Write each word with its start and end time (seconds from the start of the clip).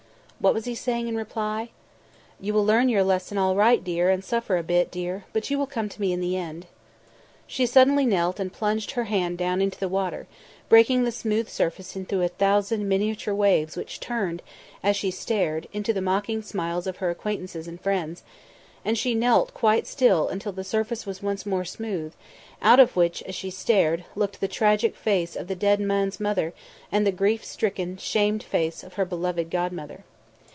."What 0.41 0.55
was 0.55 0.65
he 0.65 0.73
saying 0.73 1.07
in 1.07 1.15
reply?"... 1.15 1.69
You 2.41 2.55
will 2.55 2.65
learn 2.65 2.89
your 2.89 3.03
lesson 3.03 3.37
all 3.37 3.55
right, 3.55 3.83
dear, 3.83 4.09
and 4.09 4.25
suffer 4.25 4.57
a 4.57 4.63
bit, 4.63 4.89
dear, 4.89 5.25
but 5.33 5.51
you 5.51 5.59
will 5.59 5.67
come 5.67 5.87
to 5.89 6.01
me 6.01 6.11
in 6.11 6.19
the 6.19 6.35
end." 6.35 6.65
She 7.45 7.67
suddenly 7.67 8.07
knelt 8.07 8.39
and 8.39 8.51
plunged 8.51 8.93
her 8.93 9.03
hand 9.03 9.37
down 9.37 9.61
into 9.61 9.79
the 9.79 9.87
water, 9.87 10.25
breaking 10.67 11.03
the 11.03 11.11
smooth 11.11 11.47
surface 11.47 11.95
into 11.95 12.23
a 12.23 12.27
thousand 12.27 12.89
miniature 12.89 13.35
waves 13.35 13.77
which 13.77 13.99
turned, 13.99 14.41
as 14.81 14.95
she 14.95 15.11
stared, 15.11 15.67
into 15.73 15.93
the 15.93 16.01
mocking 16.01 16.41
smiles 16.41 16.87
of 16.87 16.97
her 16.97 17.11
acquaintances 17.11 17.67
and 17.67 17.79
friends; 17.79 18.23
and 18.83 18.97
she 18.97 19.13
knelt 19.13 19.53
quite 19.53 19.85
still 19.85 20.27
until 20.27 20.51
the 20.53 20.63
surface 20.63 21.05
was 21.05 21.21
once 21.21 21.45
more 21.45 21.65
smooth, 21.65 22.13
out 22.63 22.79
of 22.79 22.95
which, 22.95 23.21
as 23.27 23.35
she 23.35 23.51
stared, 23.51 24.05
looked 24.15 24.41
the 24.41 24.47
tragic 24.47 24.95
face 24.95 25.35
of 25.35 25.45
the 25.47 25.55
dead 25.55 25.79
man's 25.79 26.19
mother 26.19 26.51
and 26.91 27.05
the 27.05 27.11
grief 27.11 27.45
stricken, 27.45 27.95
shamed 27.95 28.41
face 28.41 28.83
of 28.83 28.95
her 28.95 29.05
beloved 29.05 29.51
godmother. 29.51 30.03